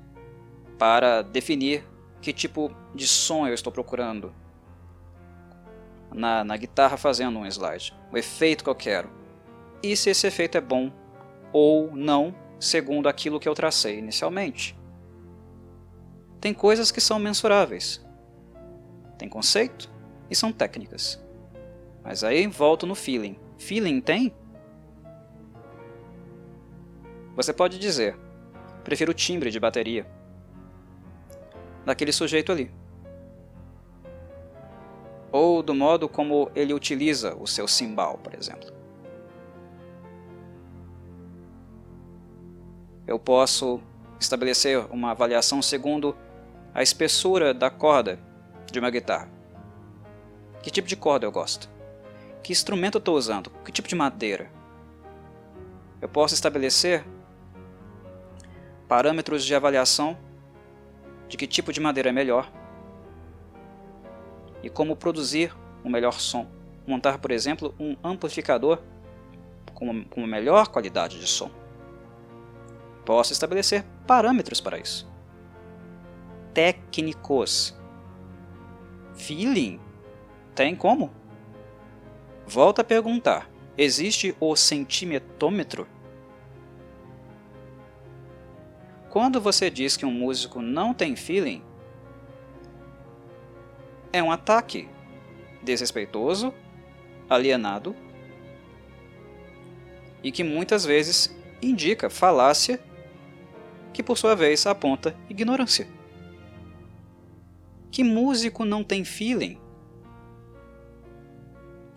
[0.77, 1.88] para definir
[2.21, 4.34] que tipo de som eu estou procurando
[6.13, 9.10] na, na guitarra fazendo um slide, o efeito que eu quero
[9.84, 10.91] e se esse efeito é bom
[11.52, 14.78] ou não segundo aquilo que eu tracei inicialmente.
[16.39, 18.04] Tem coisas que são mensuráveis,
[19.17, 19.91] tem conceito
[20.30, 21.21] e são técnicas.
[22.04, 23.38] Mas aí volto no feeling.
[23.58, 24.34] Feeling tem?
[27.36, 28.17] Você pode dizer,
[28.84, 30.06] prefiro o timbre de bateria
[31.86, 32.71] daquele sujeito ali.
[35.34, 38.72] Ou do modo como ele utiliza o seu cimbal, por exemplo.
[43.08, 43.82] Eu posso
[44.19, 46.15] estabelecer uma avaliação segundo
[46.72, 48.19] a espessura da corda
[48.72, 49.28] de uma guitarra.
[50.62, 51.67] Que tipo de corda eu gosto?
[52.43, 53.50] Que instrumento eu estou usando?
[53.65, 54.52] Que tipo de madeira?
[56.00, 57.04] Eu posso estabelecer
[58.88, 60.15] parâmetros de avaliação
[61.28, 62.52] de que tipo de madeira é melhor
[64.63, 66.47] e como produzir um melhor som.
[66.88, 68.80] Montar, por exemplo, um amplificador
[69.73, 71.52] com uma melhor qualidade de som.
[73.06, 75.12] Posso estabelecer parâmetros para isso.
[76.54, 77.78] Técnicos.
[79.13, 79.80] Feeling.
[80.56, 81.12] Tem como?
[82.47, 85.88] Volta a perguntar: existe o centimetômetro?
[89.10, 91.63] Quando você diz que um músico não tem feeling,
[94.13, 94.88] é um ataque
[95.63, 96.54] desrespeitoso,
[97.28, 97.95] alienado
[100.21, 102.80] e que muitas vezes indica falácia
[103.91, 105.88] que por sua vez aponta ignorância.
[107.91, 109.60] Que músico não tem feeling?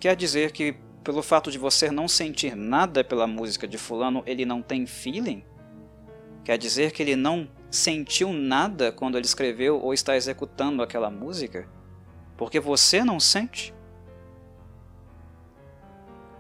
[0.01, 4.45] Quer dizer que, pelo fato de você não sentir nada pela música de Fulano, ele
[4.45, 5.43] não tem feeling?
[6.45, 11.67] Quer dizer que ele não sentiu nada quando ele escreveu ou está executando aquela música?
[12.37, 13.75] Porque você não sente?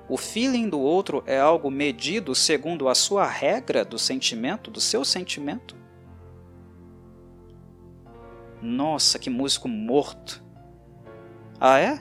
[0.09, 5.05] O feeling do outro é algo medido segundo a sua regra do sentimento, do seu
[5.05, 5.75] sentimento?
[8.63, 10.45] Nossa, que músico morto!
[11.61, 12.01] Ah, é?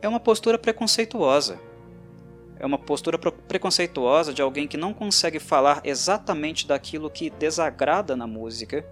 [0.00, 1.60] É uma postura preconceituosa.
[2.58, 8.26] É uma postura preconceituosa de alguém que não consegue falar exatamente daquilo que desagrada na
[8.26, 8.86] música,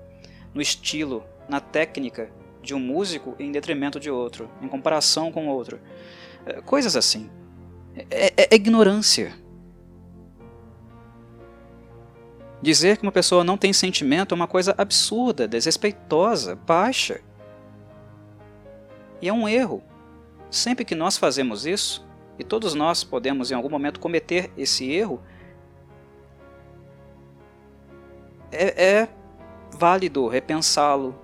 [0.54, 2.30] no estilo, na técnica,
[2.62, 5.80] de um músico em detrimento de outro, em comparação com outro.
[6.44, 7.30] É, coisas assim.
[8.10, 9.34] É, é, é ignorância.
[12.62, 17.20] Dizer que uma pessoa não tem sentimento é uma coisa absurda, desrespeitosa, baixa.
[19.22, 19.82] E é um erro.
[20.50, 22.06] Sempre que nós fazemos isso,
[22.38, 25.22] e todos nós podemos em algum momento cometer esse erro,
[28.52, 29.08] é, é
[29.72, 31.18] válido repensá-lo,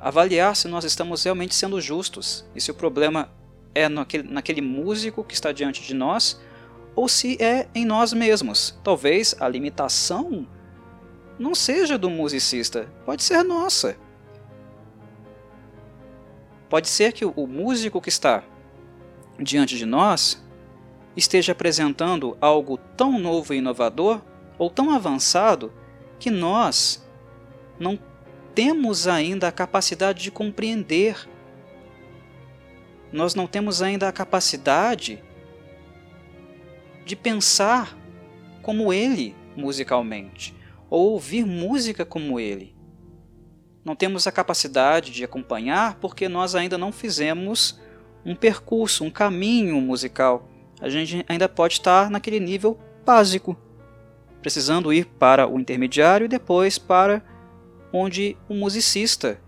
[0.00, 3.30] avaliar se nós estamos realmente sendo justos e se o problema
[3.74, 6.40] é naquele, naquele músico que está diante de nós
[6.94, 8.78] ou se é em nós mesmos.
[8.82, 10.46] Talvez a limitação
[11.38, 13.96] não seja do musicista, pode ser nossa.
[16.68, 18.42] Pode ser que o músico que está
[19.38, 20.42] diante de nós
[21.16, 24.20] esteja apresentando algo tão novo e inovador
[24.58, 25.72] ou tão avançado
[26.18, 27.04] que nós
[27.78, 27.98] não
[28.54, 31.28] temos ainda a capacidade de compreender.
[33.12, 35.22] Nós não temos ainda a capacidade
[37.04, 37.96] de pensar
[38.62, 40.54] como ele musicalmente,
[40.90, 42.74] ou ouvir música como ele.
[43.84, 47.80] Não temos a capacidade de acompanhar porque nós ainda não fizemos
[48.24, 50.48] um percurso, um caminho musical.
[50.80, 53.56] A gente ainda pode estar naquele nível básico,
[54.46, 57.20] precisando ir para o intermediário e depois para
[57.92, 59.40] onde um musicista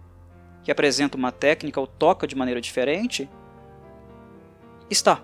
[0.64, 3.30] que apresenta uma técnica ou toca de maneira diferente
[4.90, 5.22] está.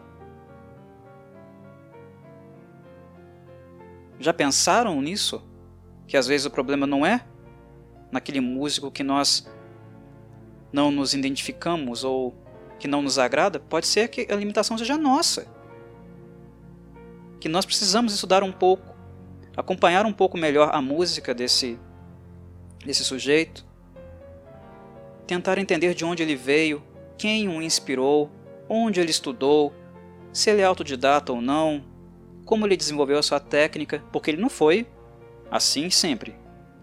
[4.21, 5.43] Já pensaram nisso?
[6.07, 7.27] Que às vezes o problema não é
[8.13, 9.53] naquele músico que nós
[10.73, 12.33] não nos identificamos ou
[12.79, 13.59] que não nos agrada?
[13.59, 15.49] Pode ser que a limitação seja nossa.
[17.41, 18.94] Que nós precisamos estudar um pouco,
[19.57, 21.79] acompanhar um pouco melhor a música desse
[22.85, 23.65] desse sujeito,
[25.27, 26.83] tentar entender de onde ele veio,
[27.17, 28.31] quem o inspirou,
[28.69, 29.73] onde ele estudou,
[30.33, 31.83] se ele é autodidata ou não,
[32.45, 34.87] como ele desenvolveu a sua técnica, porque ele não foi
[35.51, 36.37] assim sempre.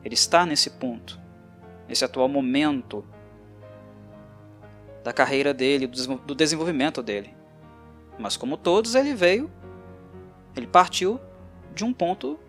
[0.04, 1.20] Ele está nesse ponto,
[1.88, 3.06] nesse atual momento
[5.04, 7.36] da carreira dele, do desenvolvimento dele.
[8.18, 9.52] Mas como todos, ele veio,
[10.56, 11.20] ele partiu
[11.74, 12.40] de um ponto,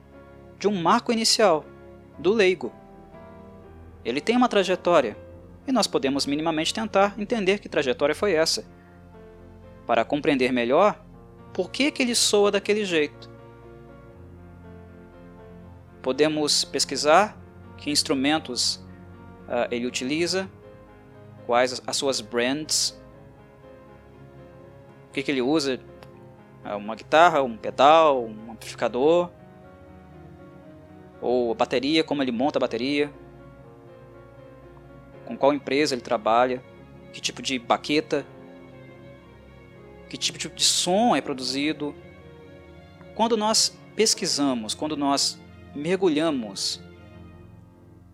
[0.63, 1.65] de um marco inicial,
[2.17, 2.73] do leigo.
[4.05, 5.17] Ele tem uma trajetória,
[5.67, 8.65] e nós podemos minimamente tentar entender que trajetória foi essa,
[9.89, 11.05] para compreender melhor
[11.53, 13.29] por que, que ele soa daquele jeito.
[16.01, 17.37] Podemos pesquisar
[17.77, 18.77] que instrumentos
[19.49, 20.49] uh, ele utiliza,
[21.45, 22.97] quais as suas brands,
[25.09, 25.81] o que, que ele usa,
[26.65, 29.29] uh, uma guitarra, um pedal, um amplificador,
[31.23, 33.11] ou a bateria, como ele monta a bateria,
[35.25, 36.63] com qual empresa ele trabalha,
[37.13, 38.27] que tipo de baqueta,
[40.11, 41.95] que tipo de som é produzido.
[43.15, 45.41] Quando nós pesquisamos, quando nós
[45.75, 46.83] mergulhamos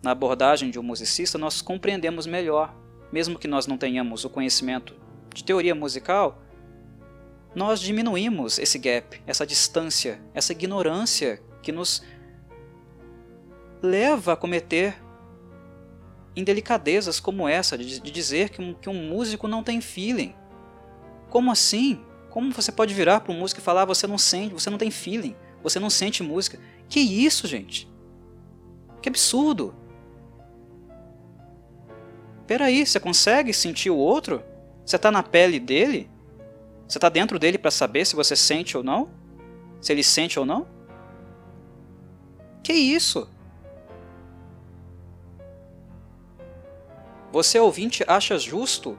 [0.03, 2.73] na abordagem de um musicista, nós compreendemos melhor,
[3.11, 4.95] mesmo que nós não tenhamos o conhecimento
[5.33, 6.41] de teoria musical,
[7.55, 12.03] nós diminuímos esse gap, essa distância, essa ignorância que nos
[13.81, 14.95] leva a cometer
[16.35, 20.33] indelicadezas como essa de, dizer que um, que um músico não tem feeling.
[21.29, 22.03] Como assim?
[22.29, 24.91] Como você pode virar para um músico e falar você não sente, você não tem
[24.91, 26.59] feeling, você não sente música?
[26.87, 27.89] Que isso, gente?
[29.01, 29.75] Que absurdo!
[32.45, 34.43] Peraí, você consegue sentir o outro?
[34.85, 36.09] Você está na pele dele?
[36.87, 39.09] Você está dentro dele para saber se você sente ou não?
[39.79, 40.67] Se ele sente ou não?
[42.63, 43.29] Que isso?
[47.31, 48.97] Você ouvinte acha justo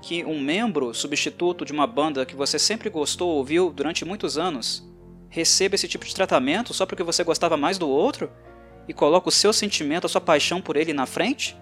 [0.00, 4.86] que um membro substituto de uma banda que você sempre gostou ouviu durante muitos anos
[5.28, 8.30] receba esse tipo de tratamento só porque você gostava mais do outro
[8.88, 11.58] e coloca o seu sentimento, a sua paixão por ele na frente?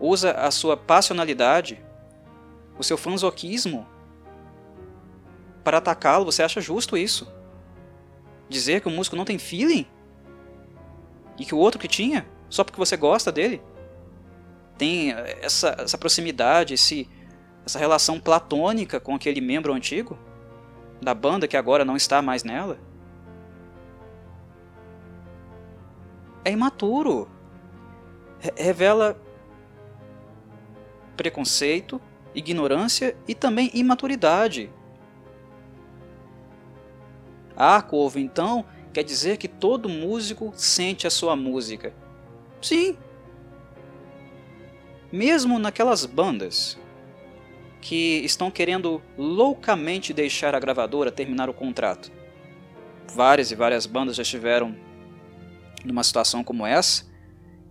[0.00, 1.84] Usa a sua passionalidade,
[2.78, 3.86] o seu fanzoquismo
[5.62, 6.24] para atacá-lo?
[6.24, 7.30] Você acha justo isso?
[8.48, 9.86] Dizer que o músico não tem feeling?
[11.38, 12.26] E que o outro que tinha?
[12.48, 13.60] Só porque você gosta dele?
[14.78, 17.08] Tem essa, essa proximidade, esse,
[17.64, 20.18] essa relação platônica com aquele membro antigo?
[21.00, 22.78] Da banda que agora não está mais nela?
[26.44, 27.28] É imaturo.
[28.38, 29.20] Re revela
[31.16, 32.00] preconceito,
[32.34, 34.70] ignorância e também imaturidade.
[37.56, 41.94] Ah, Corvo, então quer dizer que todo músico sente a sua música.
[42.60, 42.96] Sim.
[45.16, 46.76] Mesmo naquelas bandas
[47.80, 52.12] que estão querendo loucamente deixar a gravadora terminar o contrato.
[53.14, 54.76] Várias e várias bandas já estiveram
[55.82, 57.06] numa situação como essa,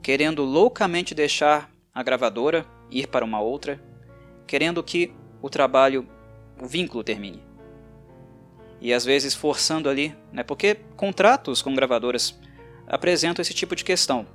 [0.02, 3.80] querendo loucamente deixar a gravadora ir para uma outra,
[4.48, 6.08] querendo que o trabalho,
[6.60, 7.44] o vínculo termine.
[8.82, 12.40] E às vezes forçando ali, né, porque contratos com gravadoras
[12.88, 14.26] apresentam esse tipo de questão.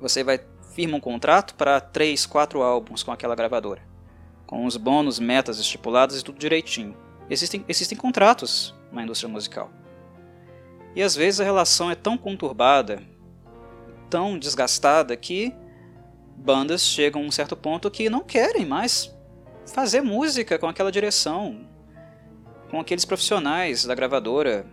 [0.00, 0.40] Você vai
[0.74, 3.80] firma um contrato para 3, 4 álbuns com aquela gravadora,
[4.44, 6.96] com os bônus, metas estipuladas e tudo direitinho.
[7.30, 9.70] Existem, existem contratos na indústria musical.
[10.96, 13.00] E às vezes a relação é tão conturbada,
[14.10, 15.54] tão desgastada que
[16.36, 19.16] bandas chegam a um certo ponto que não querem mais
[19.72, 21.68] fazer música com aquela direção,
[22.68, 24.66] com aqueles profissionais da gravadora.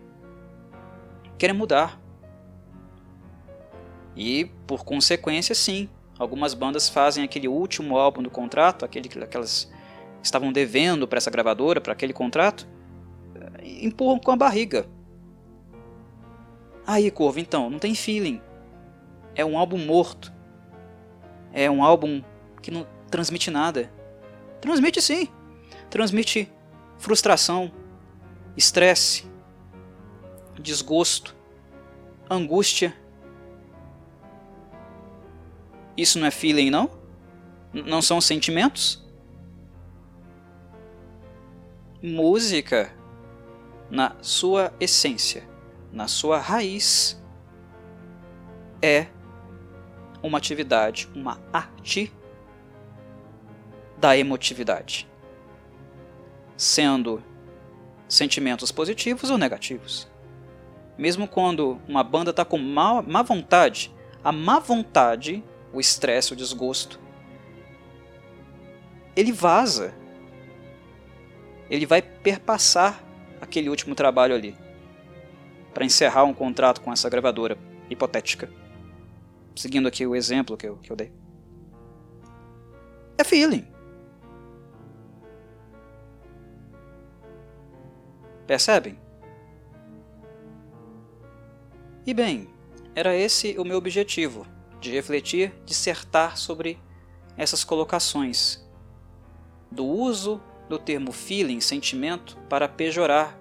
[1.38, 2.01] Querem mudar.
[4.24, 9.67] E, por consequência, sim, algumas bandas fazem aquele último álbum do contrato, aquele que elas
[10.22, 12.67] estavam devendo para essa gravadora, para aquele contrato,
[13.63, 14.86] empurram com a barriga.
[16.86, 18.39] Aí, Corvo, então, não tem feeling.
[19.34, 20.32] É um álbum morto.
[21.51, 22.22] É um álbum
[22.61, 23.91] que não transmite nada.
[24.61, 25.28] Transmite sim.
[25.89, 26.47] Transmite
[26.99, 27.72] frustração,
[28.55, 29.26] estresse,
[30.59, 31.36] desgosto,
[32.30, 33.01] angústia.
[36.02, 36.89] Isso não é feeling, não?
[37.72, 39.08] Não são sentimentos?
[42.02, 42.91] Música,
[43.88, 45.47] na sua essência,
[45.93, 47.22] na sua raiz,
[48.82, 49.06] é
[50.24, 52.12] uma atividade, uma arte
[53.99, 55.08] da emotividade,
[56.58, 57.24] sendo
[58.10, 60.10] sentimentos positivos ou negativos.
[60.97, 63.93] Mesmo quando uma banda está com má, má vontade,
[64.24, 65.43] a má vontade,
[65.74, 66.99] o estresse, o desgosto,
[69.15, 69.93] ele vaza.
[71.69, 73.01] Ele vai perpassar
[73.39, 74.55] aquele último trabalho ali
[75.74, 77.57] para encerrar um contrato com essa gravadora
[77.89, 78.49] hipotética
[79.55, 81.11] seguindo aqui o exemplo que eu, que eu dei.
[83.17, 83.67] É feeling.
[88.47, 88.99] Percebem?
[92.05, 92.49] E bem,
[92.95, 94.45] era esse o meu objetivo,
[94.82, 96.78] de refletir, dissertar sobre
[97.38, 98.68] essas colocações,
[99.72, 103.38] do uso do termo feeling, sentimento, para pejorar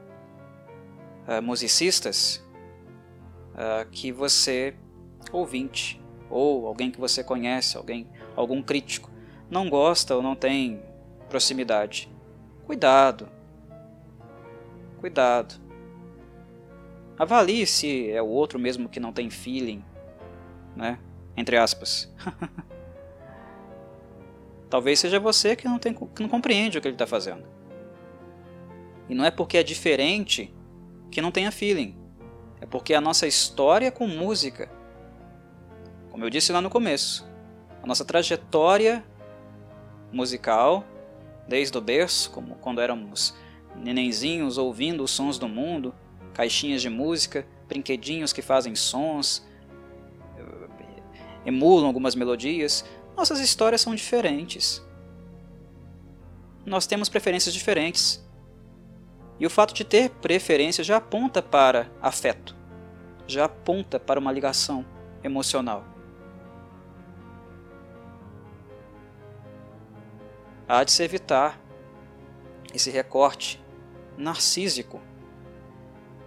[1.26, 2.44] uh, musicistas
[3.54, 4.76] uh, que você,
[5.32, 9.10] ouvinte, ou alguém que você conhece, alguém, algum crítico,
[9.50, 10.82] não gosta ou não tem
[11.28, 12.12] proximidade.
[12.66, 13.28] Cuidado.
[15.00, 15.54] Cuidado.
[17.18, 19.84] Avalie se é o outro mesmo que não tem feeling,
[20.76, 20.98] né?
[21.40, 22.12] Entre aspas.
[24.68, 27.44] Talvez seja você que não, tem, que não compreende o que ele está fazendo.
[29.08, 30.54] E não é porque é diferente
[31.10, 31.96] que não tenha feeling.
[32.60, 34.70] É porque a nossa história com música
[36.10, 37.26] como eu disse lá no começo,
[37.82, 39.04] a nossa trajetória
[40.12, 40.84] musical,
[41.48, 43.34] desde o berço, como quando éramos
[43.76, 45.94] nenenzinhos ouvindo os sons do mundo,
[46.34, 49.46] caixinhas de música, brinquedinhos que fazem sons,
[51.44, 52.84] emulam algumas melodias,
[53.16, 54.82] nossas histórias são diferentes.
[56.64, 58.24] Nós temos preferências diferentes.
[59.38, 62.54] E o fato de ter preferência já aponta para afeto,
[63.26, 64.84] já aponta para uma ligação
[65.24, 65.84] emocional.
[70.70, 71.60] há de se evitar
[72.72, 73.60] esse recorte
[74.16, 75.00] narcísico,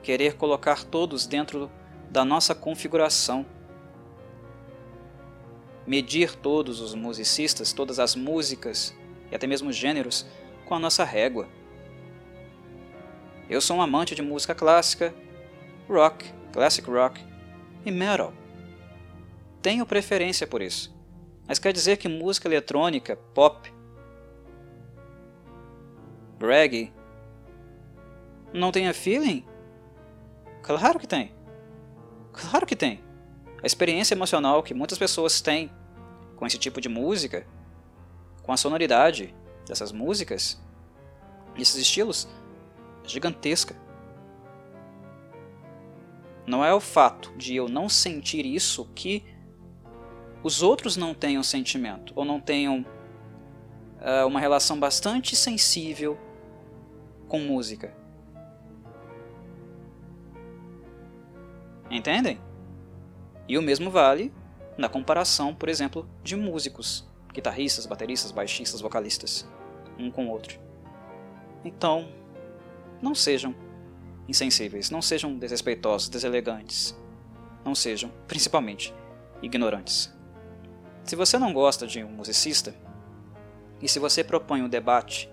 [0.02, 1.72] querer colocar todos dentro
[2.12, 3.46] da nossa configuração,
[5.86, 8.96] medir todos os musicistas, todas as músicas
[9.32, 10.26] e até mesmo gêneros
[10.66, 11.48] com a nossa régua.
[13.50, 15.14] Eu sou um amante de música clássica,
[15.90, 17.24] rock, classic rock
[17.86, 18.34] e metal.
[19.62, 20.94] Tenho preferência por isso.
[21.48, 23.72] Mas quer dizer que música eletrônica, pop,
[26.40, 26.94] reggae
[28.54, 29.46] não tenha feeling?
[30.62, 31.34] Claro que tem.
[32.32, 33.04] Claro que tem.
[33.64, 35.72] A experiência emocional que muitas pessoas têm
[36.36, 37.48] com esse tipo de música,
[38.44, 39.34] com a sonoridade
[39.66, 40.62] dessas músicas,
[41.58, 42.28] esses estilos,
[43.06, 43.74] é gigantesca.
[46.46, 49.24] Não é o fato de eu não sentir isso que
[50.44, 52.86] os outros não tenham sentimento ou não tenham
[54.02, 56.20] uh, uma relação bastante sensível
[57.30, 57.96] com música.
[61.90, 62.42] Entendem?
[63.48, 64.34] E o mesmo vale
[64.78, 69.48] na comparação, por exemplo, de músicos, guitarristas, bateristas, baixistas, vocalistas,
[69.98, 70.60] um com o outro.
[71.64, 72.08] Então,
[73.02, 73.56] não sejam
[74.28, 76.98] insensíveis, não sejam desrespeitosos, deselegantes,
[77.66, 78.94] não sejam, principalmente,
[79.42, 80.14] ignorantes.
[81.04, 82.74] Se você não gosta de um musicista,
[83.82, 85.30] e se você propõe um debate,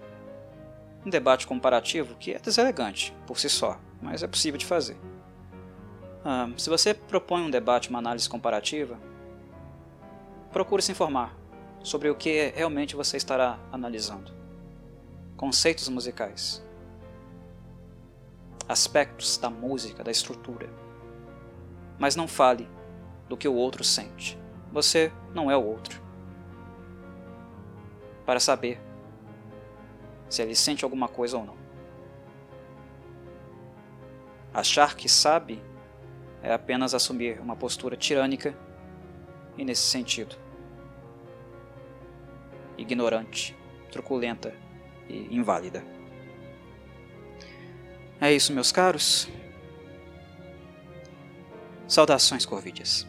[1.07, 4.97] um debate comparativo que é deselegante por si só, mas é possível de fazer.
[6.25, 8.99] Ah, se você propõe um debate, uma análise comparativa,
[10.53, 11.35] procure se informar
[11.83, 14.33] sobre o que realmente você estará analisando.
[15.37, 16.63] Conceitos musicais,
[18.69, 20.69] aspectos da música, da estrutura.
[21.99, 22.69] Mas não fale
[23.27, 24.39] do que o outro sente.
[24.71, 26.03] Você não é o outro.
[28.27, 28.79] Para saber
[30.29, 31.57] se ele sente alguma coisa ou não.
[34.53, 35.63] Achar que sabe
[36.43, 38.57] é apenas assumir uma postura tirânica
[39.57, 40.37] e, nesse sentido,
[42.79, 43.57] ignorante,
[43.91, 44.55] truculenta
[45.09, 45.85] e inválida.
[48.21, 49.29] É isso, meus caros.
[51.89, 53.07] Saudações, Corvides.